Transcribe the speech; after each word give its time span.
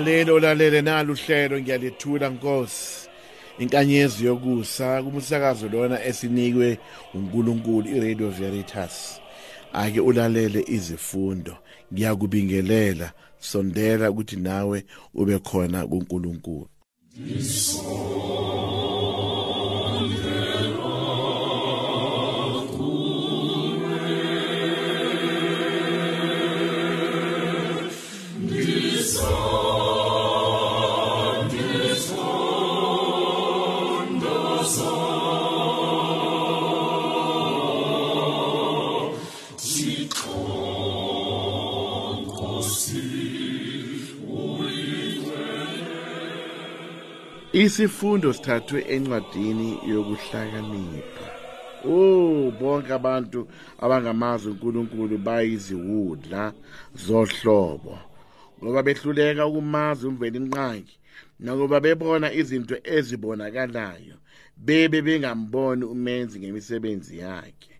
mlalelo 0.00 0.34
olalele 0.34 0.82
nalo 0.82 1.12
uhlelo 1.12 1.60
ngiyalethula 1.60 2.28
nkosi. 2.30 3.08
Inkanyezi 3.58 4.24
yokusa 4.24 5.02
kumsakazo 5.02 5.68
lona 5.68 6.04
esinikwe 6.04 6.78
uNkulunkulu 7.14 7.88
iRadio 7.88 8.30
Veritas. 8.30 9.20
Ake 9.72 10.00
ulalele 10.00 10.64
izifundo 10.66 11.56
ngiyakubingelela 11.92 13.12
sondela 13.38 14.10
ukuthi 14.10 14.36
nawe 14.36 14.84
ube 15.14 15.38
khona 15.38 15.86
kuNkulunkulu. 15.86 16.68
Isifundo 47.52 48.32
sithathwe 48.32 48.84
encwadini 48.88 49.78
yokuhlakanipha. 49.88 51.26
Oh 51.84 52.52
bonke 52.60 52.92
abantu 52.92 53.48
abangamazi 53.78 54.48
uNkulunkulu 54.48 55.18
bayiziwudla 55.18 56.52
zohlobo 56.94 57.98
ngoba 58.62 58.82
behluleka 58.82 59.46
ukumazi 59.46 60.06
umveli 60.06 60.38
inqangi 60.38 60.96
nakuba 61.40 61.80
bebona 61.80 62.32
izinto 62.32 62.76
ezibonakalayo 62.84 64.16
bebe 64.56 65.02
bengamboni 65.02 65.84
umenzi 65.84 66.38
ngemisebenzi 66.38 67.18
yakhe 67.18 67.74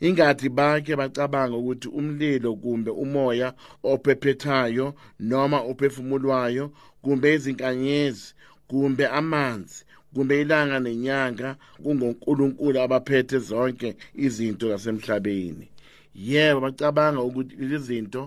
ingathi 0.00 0.48
bakhe 0.48 0.96
bacabanga 0.96 1.56
ukuthi 1.56 1.88
umlilo 1.88 2.50
kumbe 2.56 2.90
umoya 2.90 3.54
ophephethayo 3.82 4.94
noma 5.20 5.58
ophefumulwayo 5.70 6.64
kumbe 7.02 7.34
izinkanyezi 7.34 8.34
kumbe 8.72 9.04
amanzi 9.08 9.84
kumbe 10.14 10.40
ilanga 10.40 10.78
nenyanga 10.80 11.48
kungonkulunkulu 11.82 12.76
abaphethe 12.84 13.38
zonke 13.48 13.88
izinto 14.24 14.64
zasemhlabeni. 14.72 15.66
Yebo 16.14 16.58
bacabanga 16.64 17.20
ukuthi 17.28 17.56
lezi 17.56 17.84
zinto 17.86 18.22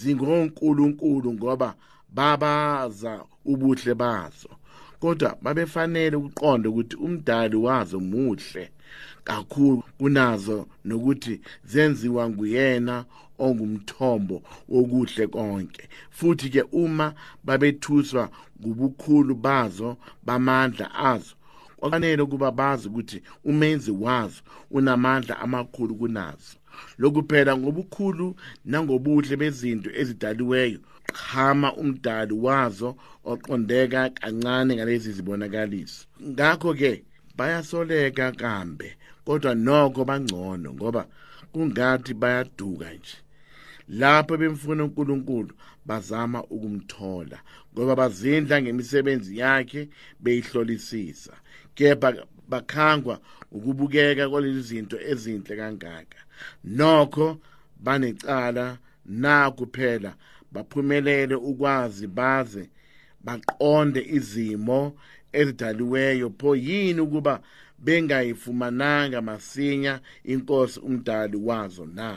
zingonkulunkulu 0.00 1.28
ngoba 1.36 1.74
babaza 2.16 3.12
ubuhle 3.52 3.94
bazo. 4.02 4.50
Kodwa 5.00 5.36
babefanele 5.42 6.16
ukuqonda 6.16 6.68
ukuthi 6.68 6.96
umdali 6.96 7.56
wazo 7.56 8.00
muhle 8.00 8.70
kakhulu. 9.24 9.82
Kunazo 9.98 10.66
nokuthi 10.84 11.40
zenziwa 11.64 12.30
nguyena 12.30 13.04
ongumthombo 13.38 14.42
wokuhle 14.68 15.26
konke. 15.26 15.88
Futhi 16.10 16.48
ke 16.50 16.62
uma 16.72 17.14
babethuswa 17.44 18.30
ngubukhulu 18.60 19.34
bazo 19.34 19.96
bamandla 20.26 20.94
azo 20.94 21.34
kwafanele 21.76 22.22
ukuba 22.22 22.50
bazi 22.50 22.88
ukuthi 22.88 23.22
umenzi 23.44 23.90
wazo 23.90 24.42
unamandla 24.70 25.38
amakhulu 25.40 25.94
kunazo. 25.94 26.56
Lokuphela 26.98 27.56
ngobukhulu 27.56 28.36
nangobuhle 28.64 29.36
bezinto 29.36 29.90
ezidaliweyo 30.00 30.80
qhama 31.12 31.68
umdali 31.76 32.34
wazo 32.46 32.96
oqondeka 33.24 34.10
kancane 34.10 34.72
ngalezi 34.76 35.12
zibonakaliso. 35.16 36.06
Ngakho 36.30 36.70
ke 36.80 36.92
bayasoleka 37.36 38.32
kambe 38.32 38.88
kodwa 39.24 39.54
nokho 39.54 40.04
bangcono 40.04 40.68
ngoba 40.74 41.02
kungathi 41.52 42.12
bayaduka 42.14 42.88
nje. 42.94 43.16
Lapho 44.00 44.36
bemfuna 44.36 44.84
uNkulunkulu 44.84 45.52
bazama 45.86 46.40
ukumthola 46.54 47.38
ngoba 47.72 47.96
bazindla 48.00 48.62
ngemisebenzi 48.62 49.38
yakhe 49.38 49.88
beyihlolisisa. 50.22 51.34
Kepha 51.74 52.08
bakhangwa 52.48 53.20
ukubukeka 53.52 54.28
kwalezi 54.30 54.62
zinto 54.68 54.96
ezinhle 55.10 55.56
kangaka. 55.56 56.20
Nokho 56.64 57.38
banecala 57.84 58.78
na 59.06 59.50
kuphela 59.50 60.14
baphumelele 60.52 61.34
ukwazi 61.34 62.06
baze 62.06 62.68
baqonde 63.24 64.00
izimo 64.18 64.96
ezidaliweyo. 65.32 66.30
Pho 66.38 66.56
yini 66.56 67.00
ukuba 67.00 67.40
bengayifumananga 67.78 69.22
masinya 69.22 70.00
inkosi 70.24 70.80
umdali 70.80 71.36
wazo 71.36 71.86
na? 71.86 72.16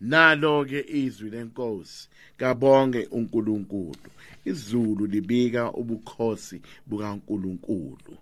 Nalo 0.00 0.64
ke 0.64 0.84
izwi 0.88 1.30
lenkosi 1.30 2.08
kabonge 2.36 3.08
uNkulunkulu. 3.10 4.08
Izulu 4.50 5.06
libika 5.06 5.62
ubukhosi 5.80 6.56
bukaNkulunkulu. 6.86 8.14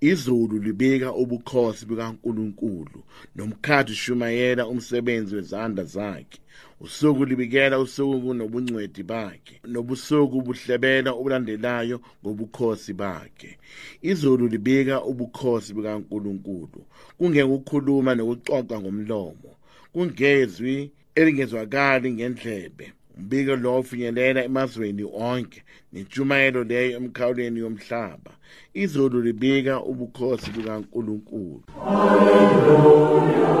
Izulu 0.00 0.58
libika 0.58 1.08
ubukhosi 1.22 1.86
bukaNkulunkulu. 1.86 2.98
Nomkhathi 3.36 3.94
shumayela 3.94 4.66
umsebenzi 4.66 5.34
wezandla 5.36 5.84
zakhe. 5.84 6.38
Usuku 6.80 7.24
libikela 7.24 7.78
usuku 7.78 8.20
kunobungcweti 8.20 9.02
bakhe. 9.02 9.60
Nobusuku 9.72 10.42
buhlebela 10.42 11.10
obulandelayo 11.12 12.00
ngobukhosi 12.22 12.92
bakhe. 12.92 13.58
Izulu 14.02 14.48
libika 14.48 15.04
ubukhosi 15.04 15.74
bukaNkulunkulu. 15.74 16.80
Kungekukhuluma 17.18 18.14
nokuxoxa 18.14 18.80
ngomlomo. 18.80 19.50
Kungezwi 19.92 20.90
elingezwakali 21.14 22.12
ngendlebe. 22.12 22.92
Umbiko 23.18 23.56
lo 23.56 23.78
ufinyelela 23.78 24.44
emazweni 24.44 25.04
onke 25.04 25.62
nentshumayelo 25.92 26.64
leyo 26.64 26.96
emkhawulweni 26.96 27.60
yomhlaba. 27.60 28.32
Izulu 28.74 29.20
libika 29.22 29.82
ubukhosi 29.90 30.50
bukaNkulunkulu. 30.50 31.62
Haleluya 31.84 33.54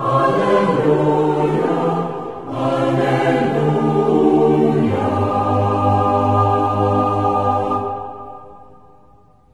haleluya 0.00 1.76
haleluya 2.52 3.86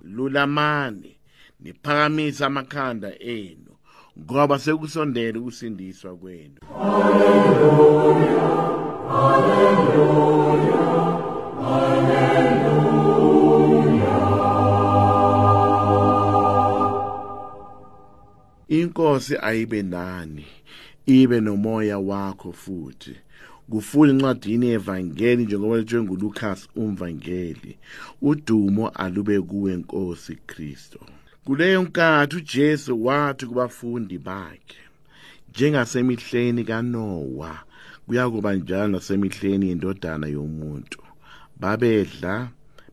lulamani 0.03 1.17
niphakamisa 1.61 2.47
amakhanda 2.47 3.19
enu 3.19 3.73
ngoba 4.21 4.59
sekusondele 4.59 5.39
ukusindiswa 5.39 6.17
kwenu. 6.17 6.59
haleluya 6.79 7.43
haleluya 7.43 8.41
haleluya 8.41 8.82
inkosi 18.69 19.37
ayibe 19.37 19.83
nani? 19.83 20.47
Ibe 21.07 21.41
nomoya 21.41 21.99
wakho 21.99 22.53
futhi. 22.53 23.17
Kufuna 23.71 24.13
incwadini 24.13 24.67
yevangeli 24.67 25.45
njengoba 25.45 25.77
letshwe 25.77 26.03
nguLukas 26.03 26.69
umvangeli. 26.77 27.79
Udumo 28.23 28.89
alube 28.89 29.41
kuwe 29.41 29.77
Nkosi 29.77 30.35
Kristo 30.37 31.01
kuleyo 31.45 31.83
nkathi 31.83 32.37
uJesu 32.37 33.05
wathi 33.05 33.47
kubafundi 33.47 34.19
bakhe 34.19 34.83
njengasemihleni 35.51 36.65
kaNoah 36.65 37.65
kuyakuba 38.07 38.55
njalo 38.55 38.89
nasemihleni 38.89 39.69
yendodana 39.69 40.27
yomuntu. 40.27 40.99
Babedla 41.61 42.49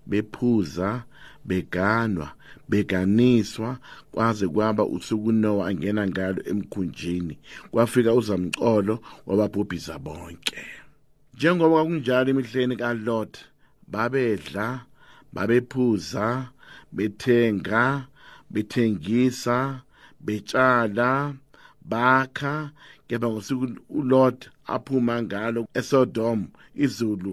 bephuza 0.06 1.04
beganwa 1.46 2.30
beganiswa 2.70 3.78
kwaze 4.12 4.48
kwaba 4.48 4.84
usuku 4.86 5.32
Noah 5.32 5.68
angena 5.68 6.08
ngalo 6.08 6.44
emkhunjini. 6.46 7.38
Kwafika 7.72 8.14
uzamcolo 8.14 9.00
wababhubhisa 9.28 10.00
bonke. 10.00 10.62
Njengoba 11.34 11.70
kwakunjalo 11.76 12.30
emihleni 12.30 12.76
kaLot 12.76 13.38
babedla 13.88 14.82
babephuza 15.34 16.50
bethenga 16.92 18.06
bethengisa 18.50 19.82
betshala 20.20 21.34
bakha. 21.86 22.72
Kepha 23.08 23.28
ngosuku 23.30 23.68
uLot 23.90 24.50
aphuma 24.76 25.24
ngalo 25.24 25.68
eSodom 25.80 26.48
izulu. 26.76 27.32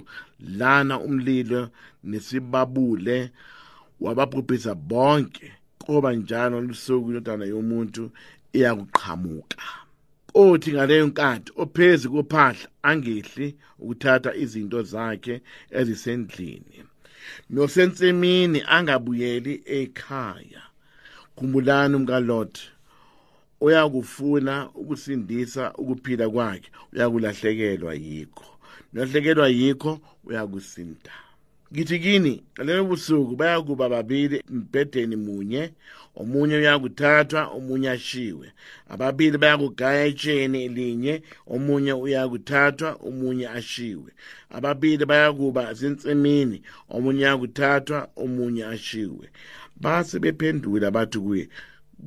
Lana 0.58 1.00
umlilo 1.00 1.70
nesibabule 2.04 3.30
wababhubhisa 4.00 4.74
bonke 4.74 5.52
qoba 5.78 6.12
njalo 6.12 6.60
lusuku 6.60 7.08
indodana 7.08 7.44
yomuntu 7.44 8.02
iyakuqhamuka. 8.52 9.62
Othi 10.34 10.72
ngaleyo 10.72 11.06
nkathi 11.06 11.52
ophezi 11.62 12.08
kophahla 12.08 12.68
angehli 12.82 13.48
ukuthatha 13.78 14.30
izinto 14.42 14.82
zakhe 14.82 15.34
ezisendlini. 15.78 16.78
Nosensimini 17.50 18.62
angabuyeli 18.76 19.62
ekhaya. 19.78 20.62
Khumbulani 21.36 21.94
umkaLot 21.96 22.54
uyakufuna 23.60 24.70
ukusindisa 24.74 25.72
ukuphila 25.74 26.28
kwakhe 26.30 26.70
uyakulahlekelwa 26.92 27.94
yikho. 27.94 28.44
Nolahlekelwa 28.92 29.48
yikho 29.48 30.00
uyakusinda. 30.24 31.12
Ngithi 31.72 31.98
kini 31.98 32.42
ngalelo 32.54 32.84
busuku 32.84 33.36
bayakuba 33.36 33.88
babili 33.88 34.42
mbhedeni 34.50 35.16
munye 35.16 35.72
omunye 36.16 36.56
uyakuthathwa 36.56 37.46
omunye 37.46 37.90
ashiwe. 37.90 38.52
Ababili 38.88 39.38
bayakugaya 39.38 40.06
etsheni 40.06 40.64
elinye 40.64 41.22
omunye 41.46 41.92
uyakuthathwa 41.92 42.88
omunye 43.08 43.48
ashiwe. 43.48 44.10
Ababili 44.50 45.04
bayakuba 45.04 45.74
zinsimini 45.74 46.62
omunye 46.88 47.20
uyakuthathwa 47.20 48.08
omunye 48.16 48.64
ashiwe. 48.64 49.30
Base 49.76 50.18
bephendula 50.18 50.90
bathi 50.90 51.18
kuye 51.18 51.48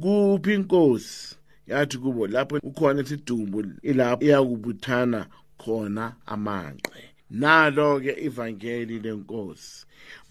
kuphi 0.01 0.53
inkosi 0.53 1.38
yathi 1.69 1.97
kubo 1.97 2.27
lapho 2.27 2.55
ukhona 2.69 3.01
isidumbu 3.01 3.57
ilapho 3.89 4.23
iyakubuthana 4.25 5.19
khona 5.61 6.03
amanqe 6.33 7.01
nalo 7.41 7.99
ke 8.03 8.13
ivangeli 8.27 8.99
lenkosi 9.05 9.85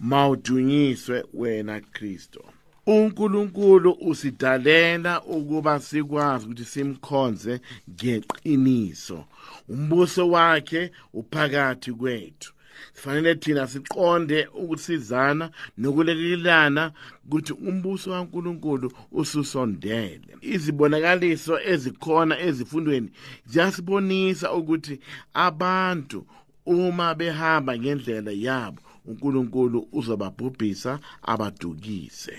mawudunyiswe 0.09 1.17
wena 1.33 1.75
Kristo 1.81 2.43
uNkulunkulu 2.87 3.91
usidalela 4.01 5.21
ukuba 5.23 5.79
sikwazi 5.79 6.45
ukuthi 6.45 6.65
simkhonze 6.65 7.53
ngeqiniso. 7.91 9.25
Umbuso 9.69 10.29
wakhe 10.29 10.91
uphakathi 11.13 11.91
kwethu. 11.99 12.53
Sifanele 12.93 13.35
thina 13.35 13.67
siqonde 13.67 14.47
ukusizana 14.61 15.51
nokulekelelana 15.77 16.91
ukuthi 17.25 17.53
umbuso 17.53 18.11
kaNkuluNkulu 18.11 18.91
ususondele. 19.11 20.31
Izibonakaliso 20.41 21.59
ezikhona 21.71 22.39
ezifundweni 22.39 23.09
ziyasibonisa 23.45 24.53
ukuthi 24.53 24.99
abantu 25.33 26.25
uma 26.65 27.15
behamba 27.15 27.77
ngendlela 27.77 28.31
yabo 28.31 28.81
uNkulunkulu 29.05 29.87
uzobabhubhisa 29.91 30.99
abadukise. 31.21 32.35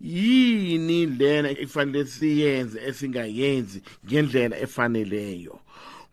Yini 0.00 1.06
lena 1.06 1.50
ekufanele 1.50 2.04
siyenze 2.04 2.78
esingayenzi 2.88 3.82
ngendlela 4.06 4.56
efaneleyo? 4.64 5.60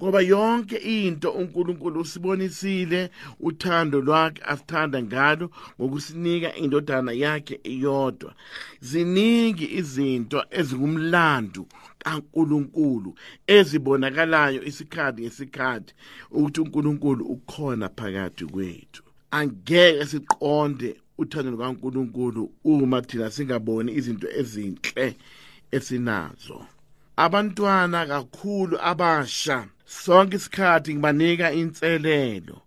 Ngoba 0.01 0.21
yonke 0.21 0.77
into 0.77 1.31
uNkulunkulu 1.31 1.99
usibonisile 2.01 3.09
uthando 3.39 4.01
lwakhe 4.01 4.41
asithanda 4.45 5.03
ngalo 5.03 5.49
ngokusinika 5.79 6.55
indodana 6.55 7.11
yakhe 7.11 7.59
iyodwa 7.63 8.33
ziningi 8.81 9.65
izinto 9.79 10.45
ezingumlando 10.51 11.65
kaNkulunkulu 12.03 13.15
ezibonakalayo 13.47 14.63
isikhathi 14.69 15.21
ngesikhathi 15.21 15.93
ukuthi 16.31 16.61
uNkulunkulu 16.61 17.25
ukhona 17.25 17.89
phakathi 17.89 18.45
kwethu. 18.45 19.03
Angeke 19.31 20.05
siqonde 20.05 20.89
uthando 21.17 21.51
lukaNkulunkulu 21.51 22.51
uma 22.63 23.01
thina 23.01 23.31
singaboni 23.31 23.91
izinto 23.99 24.27
ezinhle 24.39 25.15
esinazo. 25.71 26.65
Abantwana 27.17 28.05
kakhulu 28.05 28.77
abasha 28.81 29.67
sonke 29.87 30.35
isikhathi 30.35 30.93
ngibanika 30.93 31.51
inselelo 31.51 32.57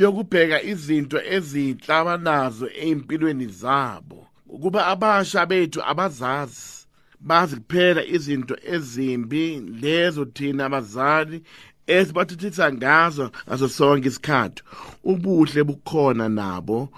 yokubheka 0.00 0.62
izinto 0.62 1.18
ezinhle 1.36 1.94
abanazo 2.00 2.66
empilweni 2.86 3.46
zabo. 3.46 4.26
Ukuba 4.54 4.86
abasha 4.86 5.46
bethu 5.46 5.80
abazazi 5.90 6.86
bazi 7.20 7.56
kuphela 7.56 8.02
izinto 8.04 8.56
ezimbi 8.74 9.60
lezo 9.82 10.24
thina 10.24 10.64
abazali 10.66 11.42
esibathuthisa 11.86 12.72
ngazo 12.72 13.30
ngaso 13.46 13.68
sonke 13.68 14.08
isikhathi. 14.08 14.62
Ubuhle 15.04 15.60
bukhona 15.68 16.28
nabo 16.28 16.88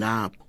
lapho. 0.00 0.44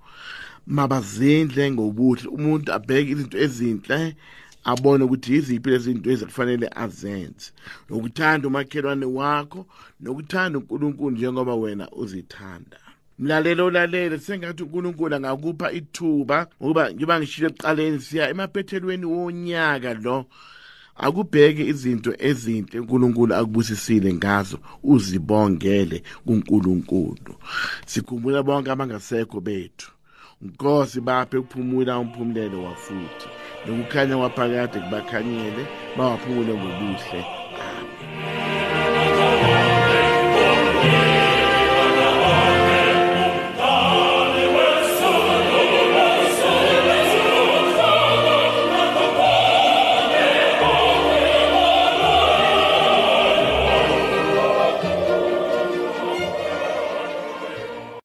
Mabazindle 0.68 1.72
ngobuhle 1.72 2.28
umuntu 2.36 2.68
abheke 2.78 3.12
izinto 3.12 3.38
ezinhle 3.46 4.16
abone 4.64 5.04
ukuthi 5.04 5.34
yiziphi 5.34 5.70
lezi 5.70 5.84
zinto 5.84 6.12
ezifanele 6.12 6.70
azenze. 6.76 7.52
Nokuthanda 7.90 8.48
umakhelwane 8.48 9.06
wakho 9.06 9.66
nokuthanda 10.00 10.60
uNkulunkulu 10.60 11.12
njengoba 11.16 11.56
wena 11.56 11.90
uzithanda. 11.92 12.80
Mlalelo 13.20 13.66
ulalele 13.66 14.20
sengathi 14.20 14.64
uNkulunkulu 14.64 15.16
angakupha 15.16 15.72
ithuba 15.72 16.48
ngoba 16.62 16.94
ngiba 16.94 17.20
ngishilo 17.20 17.48
ekuqaleni 17.50 18.00
siya 18.00 18.30
emaphethelweni 18.30 19.06
wonyaka 19.06 19.94
lo. 19.94 20.26
Akubheke 20.96 21.64
izinto 21.72 22.12
ezinhle 22.20 22.80
uNkulunkulu 22.80 23.34
akubusisile 23.36 24.14
ngazo 24.14 24.58
uzibongele 24.84 26.04
kuNkulunkulu. 26.26 27.34
Sikhumbula 27.86 28.44
bonke 28.44 28.72
abangasekho 28.72 29.40
bethu. 29.42 29.92
Nkosi 30.42 31.02
baphe 31.02 31.38
ukuphumula 31.38 32.00
umphumulelo 32.00 32.64
wafuthi 32.64 33.28
nokukhanya 33.66 34.16
waphakade 34.18 34.80
kubakhanyele 34.80 35.64
bawaphumule 35.98 36.54
ngobuhle 36.54 37.41